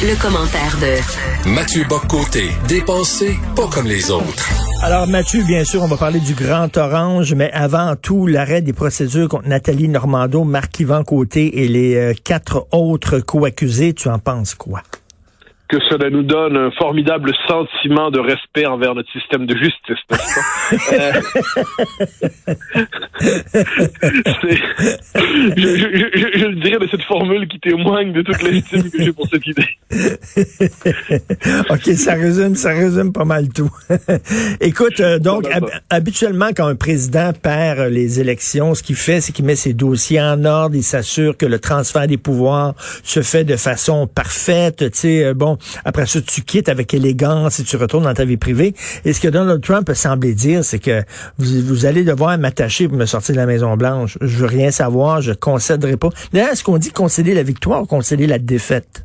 [0.00, 4.48] Le, commentaire de Mathieu Boccoté, dépensé pas comme les autres.
[4.82, 8.72] Alors Mathieu, bien sûr, on va parler du Grand Orange, mais avant tout, l'arrêt des
[8.72, 14.54] procédures contre Nathalie Normando, Marc-Yvan Côté et les euh, quatre autres co-accusés, tu en penses
[14.54, 14.82] quoi?
[15.68, 20.08] Que cela nous donne un formidable sentiment de respect envers notre système de justice, n'est-ce
[20.08, 20.16] pas?
[25.56, 29.02] je, je, je, je, le dirais de cette formule qui témoigne de toute l'estime que
[29.02, 29.68] j'ai pour cette idée.
[31.70, 33.70] OK, ça résume, ça résume pas mal tout.
[34.60, 35.46] Écoute, euh, donc,
[35.90, 40.20] habituellement, quand un président perd les élections, ce qu'il fait, c'est qu'il met ses dossiers
[40.20, 44.98] en ordre, il s'assure que le transfert des pouvoirs se fait de façon parfaite, tu
[44.98, 45.34] sais, euh,
[45.84, 48.74] après ça, tu quittes avec élégance et tu retournes dans ta vie privée.
[49.04, 51.02] Et ce que Donald Trump a semblé dire, c'est que
[51.38, 54.18] vous, allez devoir m'attacher pour me sortir de la Maison-Blanche.
[54.20, 56.10] Je veux rien savoir, je concéderai pas.
[56.32, 59.04] D'ailleurs, est-ce qu'on dit concéder la victoire ou concéder la défaite?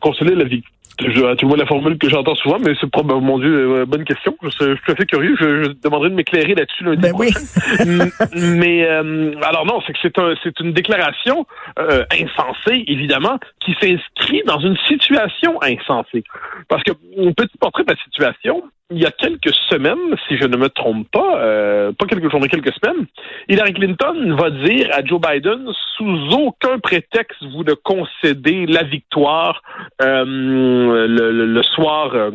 [0.00, 3.38] Concéder la victoire je, tu vois la formule que j'entends souvent, mais c'est probablement, mon
[3.38, 4.36] Dieu, euh, bonne question.
[4.42, 5.36] Je, suis tout à fait curieux.
[5.38, 7.40] Je, je demanderai de m'éclairer là-dessus lundi ben prochain.
[7.80, 8.10] Oui.
[8.34, 11.46] mais euh, alors non, c'est que c'est un, c'est une déclaration
[11.78, 16.24] euh, insensée, évidemment, qui s'inscrit dans une situation insensée.
[16.68, 20.44] Parce que un petit portrait de la situation, il y a quelques semaines, si je
[20.44, 23.06] ne me trompe pas, euh, pas quelques jours, mais quelques semaines,
[23.48, 29.62] Hillary Clinton va dire à Joe Biden, sous aucun prétexte, vous ne concédez la victoire
[30.00, 30.24] euh,
[31.06, 32.14] le, soir.
[32.14, 32.30] Euh,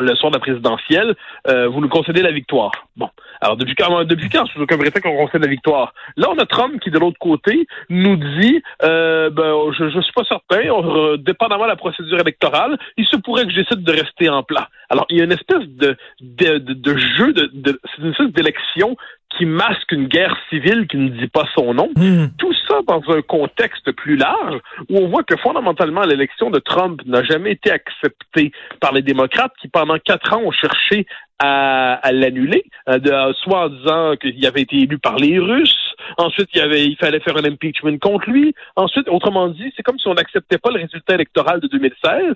[0.00, 1.14] le soir de la présidentielle,
[1.48, 2.72] euh, vous nous concédez la victoire.
[2.96, 3.08] Bon.
[3.40, 5.92] Alors, depuis quand, depuis quand, sous aucun prétexte, qu'on concède la victoire?
[6.16, 10.12] Là, on a Trump qui, de l'autre côté, nous dit, euh, ben, je, je suis
[10.12, 14.28] pas certain, on, dépendamment de la procédure électorale, il se pourrait que j'essaie de rester
[14.28, 14.68] en plat.
[14.90, 18.32] Alors, il y a une espèce de, de, de, jeu, de, de c'est une espèce
[18.32, 18.96] d'élection
[19.36, 21.90] qui masque une guerre civile qui ne dit pas son nom.
[21.96, 22.26] Hmm.
[22.38, 24.58] Tout ça dans un contexte plus large
[24.88, 29.52] où on voit que fondamentalement l'élection de Trump n'a jamais été acceptée par les démocrates
[29.60, 31.06] qui pendant quatre ans ont cherché
[31.38, 36.48] à, à l'annuler, euh, soit en disant qu'il avait été élu par les Russes, ensuite
[36.54, 39.98] il, y avait, il fallait faire un impeachment contre lui, ensuite, autrement dit, c'est comme
[39.98, 42.34] si on n'acceptait pas le résultat électoral de 2016,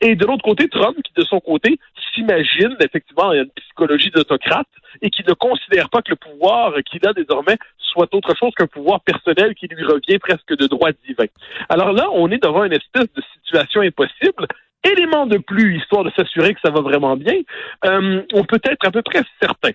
[0.00, 1.78] et de l'autre côté, Trump, qui de son côté
[2.14, 4.68] s'imagine, effectivement, une psychologie d'autocrate,
[5.02, 8.66] et qui ne considère pas que le pouvoir qu'il a désormais soit autre chose qu'un
[8.66, 11.26] pouvoir personnel qui lui revient presque de droit divin.
[11.68, 14.46] Alors là, on est devant une espèce de situation impossible,
[14.84, 17.40] élément de plus, histoire de s'assurer que ça va vraiment bien,
[17.84, 19.70] euh, on peut être à peu près certain,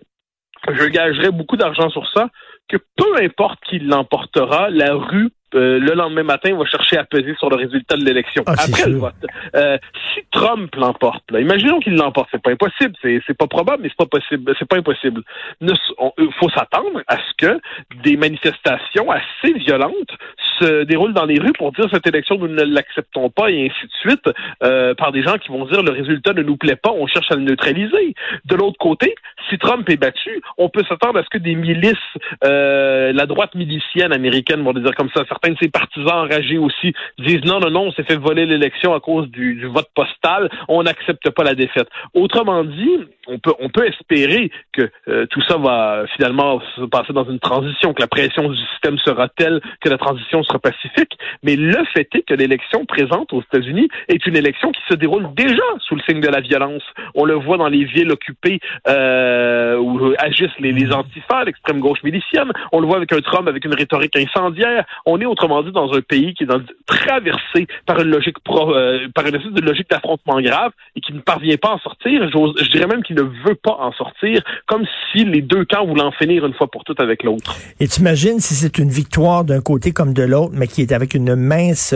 [0.71, 2.29] je gagerais beaucoup d'argent sur ça,
[2.67, 7.35] que peu importe qui l'emportera, la rue euh, le lendemain matin, va chercher à peser
[7.37, 9.13] sur le résultat de l'élection ah, après le vote.
[9.55, 9.77] Euh,
[10.13, 13.97] si Trump l'emporte, imaginons qu'il l'emporte, c'est pas impossible, c'est, c'est pas probable, mais c'est
[13.97, 15.21] pas possible, c'est pas impossible.
[15.61, 17.59] Il faut s'attendre à ce que
[18.03, 20.11] des manifestations assez violentes
[20.59, 23.87] se déroulent dans les rues pour dire cette élection nous ne l'acceptons pas et ainsi
[23.87, 24.29] de suite
[24.63, 27.31] euh, par des gens qui vont dire le résultat ne nous plaît pas, on cherche
[27.31, 28.15] à le neutraliser.
[28.45, 29.15] De l'autre côté,
[29.49, 31.93] si Trump est battu, on peut s'attendre à ce que des milices,
[32.41, 37.43] la droite milicienne américaine, vont dire comme ça, certains de ses partisans enragés aussi disent
[37.45, 41.29] non, non, non, on s'est fait voler l'élection à cause du, vote postal, on n'accepte
[41.31, 41.87] pas la défaite.
[42.13, 47.13] Autrement dit, on peut, on peut espérer que euh, tout ça va finalement se passer
[47.13, 51.17] dans une transition, que la pression du système sera telle que la transition sera pacifique,
[51.43, 55.33] mais le fait est que l'élection présente aux États-Unis est une élection qui se déroule
[55.35, 56.83] déjà sous le signe de la violence.
[57.15, 62.03] On le voit dans les villes occupées euh, où agissent les, les antifas, l'extrême gauche
[62.03, 62.51] milicienne.
[62.71, 64.85] On le voit avec un Trump avec une rhétorique incendiaire.
[65.05, 68.73] On est autrement dit dans un pays qui est dans, traversé par une logique pro,
[68.73, 71.79] euh, par une espèce de logique d'affrontement grave et qui ne parvient pas à en
[71.79, 72.21] sortir.
[72.29, 76.03] Je, dirais même qu'il ne veut pas en sortir, comme si les deux camps voulaient
[76.03, 77.55] en finir une fois pour toutes avec l'autre.
[77.79, 80.91] Et tu imagines si c'est une victoire d'un côté comme de l'autre, mais qui est
[80.91, 81.95] avec une mince,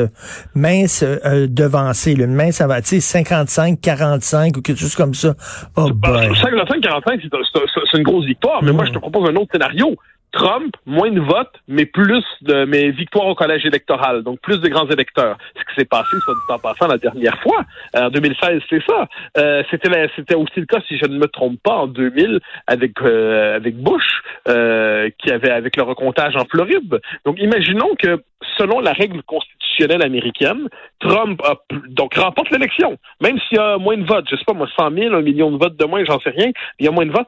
[0.55, 5.33] mince euh, devancée, une mince avancée, 55, 45 ou quelque chose comme ça.
[5.75, 7.21] Oh 55, 45,
[7.91, 9.95] c'est une grosse victoire, mais moi je te propose un autre scénario
[10.31, 14.67] Trump, moins de votes, mais plus de mais victoires au collège électoral, donc plus de
[14.67, 15.37] grands électeurs.
[15.55, 17.63] Ce qui s'est passé, soit du temps passant, la dernière fois,
[17.95, 19.07] en 2016, c'est ça.
[19.37, 23.01] Euh, c'était c'était aussi le cas, si je ne me trompe pas, en 2000 avec
[23.01, 26.99] euh, avec Bush, euh, qui avait avec le recomptage en Floride.
[27.25, 28.21] Donc, imaginons que
[28.57, 30.67] selon la règle constitutionnelle américaine,
[30.99, 31.55] Trump a,
[31.89, 34.25] donc remporte l'élection, même s'il y a moins de votes.
[34.29, 36.51] Je sais pas moi, 100 000, un million de votes de moins, j'en sais rien.
[36.79, 37.27] Il y a moins de votes.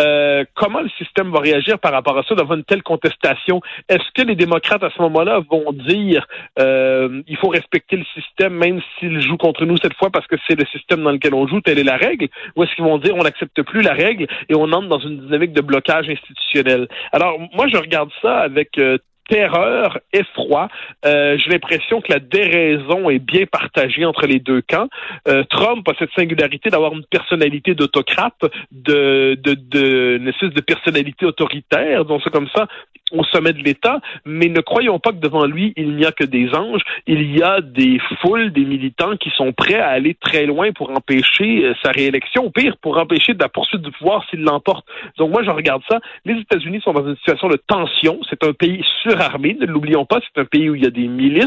[0.00, 3.60] Euh, comment le système va réagir par rapport à ça devant une telle contestation?
[3.88, 6.26] Est-ce que les démocrates à ce moment-là vont dire
[6.58, 10.36] euh, il faut respecter le système même s'il joue contre nous cette fois parce que
[10.46, 12.28] c'est le système dans lequel on joue, telle est la règle?
[12.56, 15.20] Ou est-ce qu'ils vont dire on n'accepte plus la règle et on entre dans une
[15.20, 16.88] dynamique de blocage institutionnel?
[17.12, 18.98] Alors moi je regarde ça avec euh,
[19.28, 20.68] terreur, effroi.
[21.04, 24.88] Euh, J'ai l'impression que la déraison est bien partagée entre les deux camps.
[25.28, 28.40] Euh, Trump a cette singularité d'avoir une personnalité d'autocrate,
[28.72, 32.66] de, de, de, une espèce de personnalité autoritaire, donc c'est comme ça,
[33.12, 36.24] au sommet de l'État, mais ne croyons pas que devant lui, il n'y a que
[36.24, 36.82] des anges.
[37.06, 40.90] Il y a des foules, des militants qui sont prêts à aller très loin pour
[40.90, 44.86] empêcher euh, sa réélection, ou pire, pour empêcher de la poursuite du pouvoir s'il l'emporte.
[45.16, 46.00] Donc moi, je regarde ça.
[46.24, 48.20] Les États-Unis sont dans une situation de tension.
[48.28, 50.20] C'est un pays surarmé, ne l'oublions pas.
[50.20, 51.46] C'est un pays où il y a des milices.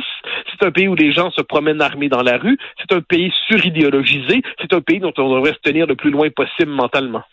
[0.52, 2.58] C'est un pays où les gens se promènent armés dans la rue.
[2.80, 4.42] C'est un pays suridéologisé.
[4.60, 7.24] C'est un pays dont on devrait se tenir le plus loin possible mentalement.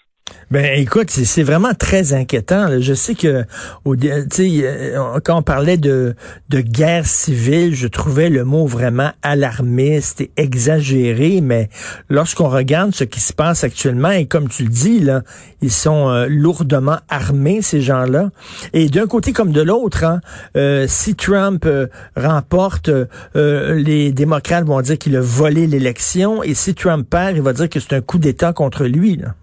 [0.51, 2.81] Ben écoute, c'est vraiment très inquiétant.
[2.81, 3.45] Je sais que
[3.85, 6.15] au, euh, quand on parlait de,
[6.49, 11.69] de guerre civile, je trouvais le mot vraiment alarmiste et exagéré, mais
[12.09, 15.21] lorsqu'on regarde ce qui se passe actuellement, et comme tu le dis, là,
[15.61, 18.31] ils sont euh, lourdement armés, ces gens-là.
[18.73, 20.23] Et d'un côté comme de l'autre, hein,
[20.57, 21.69] euh, si Trump
[22.17, 22.91] remporte,
[23.35, 27.69] les démocrates vont dire qu'il a volé l'élection, et si Trump perd, il va dire
[27.69, 29.17] que c'est un coup d'État contre lui.
[29.17, 29.35] Là.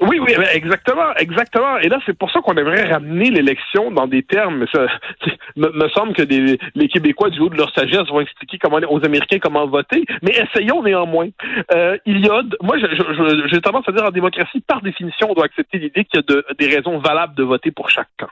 [0.00, 1.76] Oui, oui, exactement, exactement.
[1.78, 4.64] Et là, c'est pour ça qu'on aimerait ramener l'élection dans des termes.
[4.72, 4.86] Ça,
[5.56, 8.78] me, me semble que des, les Québécois, du haut de leur sagesse, vont expliquer comment
[8.88, 10.04] aux Américains comment voter.
[10.22, 11.28] Mais essayons néanmoins.
[11.74, 15.44] Euh, il y a, moi, j'ai tendance à dire en démocratie, par définition, on doit
[15.44, 18.30] accepter l'idée qu'il y a de, des raisons valables de voter pour chaque camp.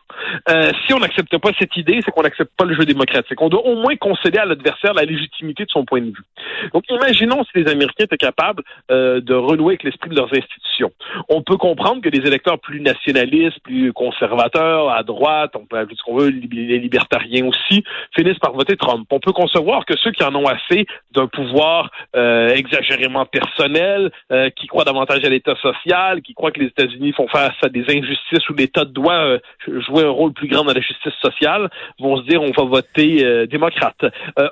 [0.49, 3.41] Euh, si on n'accepte pas cette idée, c'est qu'on n'accepte pas le jeu démocratique.
[3.43, 6.25] On doit au moins concéder à l'adversaire la légitimité de son point de vue.
[6.73, 10.93] Donc, imaginons si les Américains étaient capables euh, de renouer avec l'esprit de leurs institutions.
[11.29, 15.97] On peut comprendre que des électeurs plus nationalistes, plus conservateurs, à droite, on peut appeler
[15.97, 17.85] ce qu'on veut, les libertariens aussi,
[18.17, 19.07] finissent par voter Trump.
[19.11, 24.51] On peut concevoir que ceux qui en ont assez d'un pouvoir euh, exagérément personnel, euh,
[24.51, 27.85] qui croient davantage à l'État social, qui croient que les États-Unis font face à des
[27.89, 31.69] injustices où l'État doit euh, jouer un rôle plus grand dans la justice sociale,
[31.99, 34.05] vont se dire on va voter démocrate.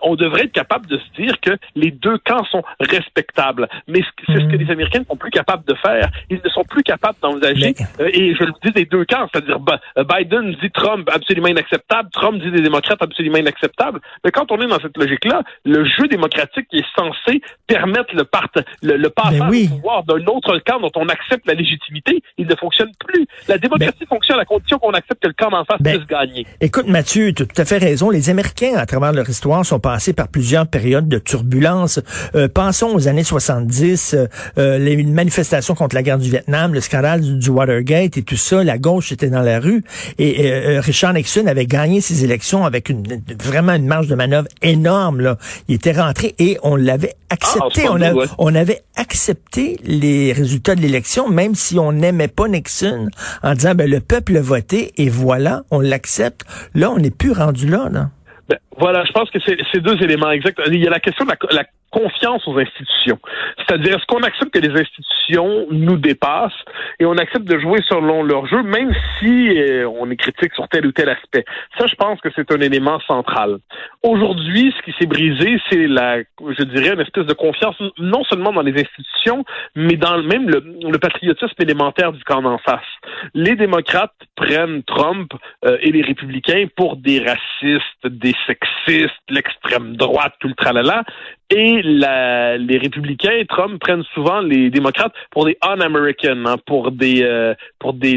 [0.03, 3.69] on devrait être capable de se dire que les deux camps sont respectables.
[3.87, 4.61] Mais c'est ce que hmm.
[4.61, 6.11] les Américains ne sont plus capables de faire.
[6.31, 9.59] Ils ne sont plus capables d'envisager, euh, et je le dis des deux camps, c'est-à-dire
[9.99, 14.01] euh, Biden dit Trump absolument inacceptable, Trump dit des démocrates absolument inacceptables.
[14.25, 18.49] Mais quand on est dans cette logique-là, le jeu démocratique est censé permettre le, part,
[18.83, 22.91] le, passage au pouvoir d'un autre camp dont on accepte la légitimité, il ne fonctionne
[23.05, 23.27] plus.
[23.49, 26.47] La démocratie fonctionne à condition qu'on accepte que le camp d'en face ben, puisse gagner.
[26.61, 28.11] Écoute, Mathieu, tu as tout à fait raison.
[28.11, 32.01] Les Américains, à travers leur histoire, sont passés par plusieurs périodes de turbulence.
[32.35, 34.17] Euh, pensons aux années 70,
[34.57, 36.81] les manifestations contre la guerre du Vietnam, le
[37.19, 39.85] du, Watergate et tout ça, la gauche était dans la rue
[40.19, 43.05] et euh, euh, Richard Nixon avait gagné ses élections avec une,
[43.43, 45.21] vraiment une marge de manœuvre énorme.
[45.21, 45.39] Là.
[45.69, 47.83] Il était rentré et on l'avait accepté.
[47.87, 53.09] Ah, on, on, avait accepté les résultats de l'élection, même si on n'aimait pas Nixon,
[53.43, 56.43] en disant ben, le peuple a voté et voilà, on l'accepte.
[56.75, 57.89] Là, on n'est plus rendu là.
[57.91, 58.11] là.
[58.49, 60.61] Ben, voilà, je pense que c'est deux éléments exacts.
[60.67, 63.19] Il y a la question de la, confiance aux institutions.
[63.57, 66.53] C'est-à-dire, est-ce qu'on accepte que les institutions nous dépassent
[66.99, 70.69] et on accepte de jouer selon leur jeu, même si euh, on est critique sur
[70.69, 71.45] tel ou tel aspect?
[71.79, 73.59] Ça, je pense que c'est un élément central.
[74.03, 78.53] Aujourd'hui, ce qui s'est brisé, c'est la, je dirais, une espèce de confiance, non seulement
[78.53, 82.85] dans les institutions, mais dans même le, le patriotisme élémentaire du camp d'en face.
[83.33, 85.33] Les démocrates prennent Trump
[85.65, 91.05] euh, et les républicains pour des racistes, des sexistes, l'extrême droite, tout le tralala,
[91.49, 97.55] et les républicains, Trump prennent souvent les démocrates pour des un-American, hein, pour des euh,
[97.93, 98.17] des,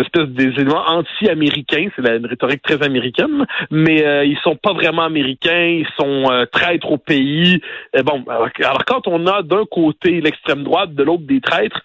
[0.00, 1.88] espèces des éléments anti-américains.
[1.94, 5.66] C'est une rhétorique très américaine, mais euh, ils sont pas vraiment américains.
[5.66, 7.60] Ils sont euh, traîtres au pays.
[8.02, 11.82] bon, alors, quand on a d'un côté l'extrême droite, de l'autre des traîtres,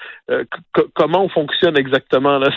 [0.94, 2.50] comment on fonctionne exactement là?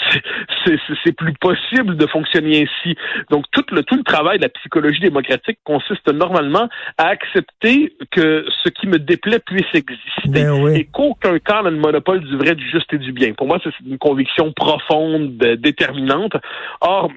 [1.05, 2.97] C'est plus possible de fonctionner ainsi.
[3.31, 7.93] Donc tout le tout le travail de la psychologie psychologie démocratique consiste normalement à accepter
[8.11, 12.37] que ce qui me déplaît puisse exister Ben et qu'aucun camp n'a le monopole du
[12.37, 13.33] vrai, du juste et du bien.
[13.33, 16.35] Pour moi, c'est une conviction profonde, euh, déterminante.
[16.81, 17.11] Or,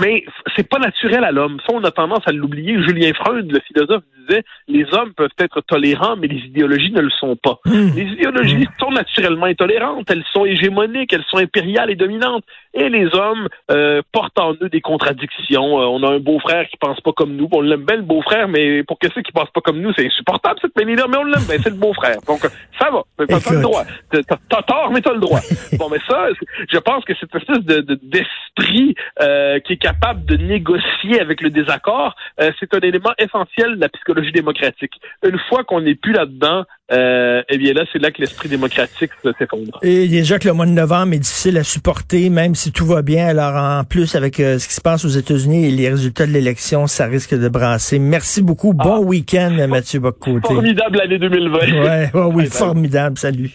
[0.00, 0.24] mais
[0.56, 1.58] c'est pas naturel à l'homme.
[1.66, 2.80] Ça, on a tendance à l'oublier.
[2.82, 7.10] Julien Freud, le philosophe, disait les hommes peuvent être tolérants, mais les idéologies ne le
[7.10, 7.58] sont pas.
[7.64, 7.90] Hmm.
[7.94, 8.80] Les idéologies Hmm.
[8.80, 12.44] sont naturellement intolérantes, elles sont hégémoniques, elles sont impériales et dominantes.
[12.74, 15.80] Et les hommes euh, portent en eux des contradictions.
[15.80, 17.48] Euh, on a un beau-frère qui pense pas comme nous.
[17.52, 20.04] On l'aime bien le beau-frère, mais pour que ceux qui pensent pas comme nous, c'est
[20.06, 21.06] insupportable cette manie-là.
[21.08, 22.16] Mais on l'aime bien, c'est le beau-frère.
[22.26, 22.40] Donc
[22.78, 23.02] ça va.
[23.26, 23.84] T'as t'as le droit.
[24.10, 25.40] T'as tort, mais t'as le droit.
[25.78, 29.85] bon, mais ça, c'est- je pense que cette espèce de de- d'esprit euh, qui est
[29.86, 34.94] capable de négocier avec le désaccord, euh, c'est un élément essentiel de la psychologie démocratique.
[35.24, 39.10] Une fois qu'on n'est plus là-dedans, euh, eh bien là, c'est là que l'esprit démocratique
[39.22, 39.78] se- s'effondre.
[39.82, 43.02] Et déjà que le mois de novembre est difficile à supporter, même si tout va
[43.02, 43.28] bien.
[43.28, 46.32] Alors, en plus, avec euh, ce qui se passe aux États-Unis et les résultats de
[46.32, 48.00] l'élection, ça risque de brasser.
[48.00, 48.72] Merci beaucoup.
[48.74, 50.48] Bon week-end, Mathieu Boccoté.
[50.52, 51.58] Formidable année 2020.
[51.84, 53.18] Ouais, oui, formidable.
[53.18, 53.50] Salut.